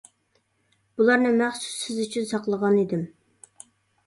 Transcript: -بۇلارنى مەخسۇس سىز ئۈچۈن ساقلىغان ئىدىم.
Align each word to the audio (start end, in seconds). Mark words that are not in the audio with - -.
-بۇلارنى 0.61 1.33
مەخسۇس 1.41 1.75
سىز 1.83 2.01
ئۈچۈن 2.07 2.27
ساقلىغان 2.33 2.79
ئىدىم. 2.85 3.05